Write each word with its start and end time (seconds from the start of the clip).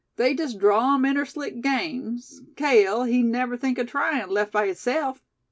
They 0.15 0.33
jest 0.33 0.57
draw 0.57 0.95
him 0.95 1.05
inter 1.05 1.25
slick 1.25 1.61
games, 1.61 2.41
Cale, 2.55 3.03
he'd 3.03 3.21
never 3.21 3.55
think 3.55 3.77
o' 3.77 3.83
tryin', 3.83 4.31
left 4.31 4.51
by 4.51 4.65
hisself. 4.65 5.21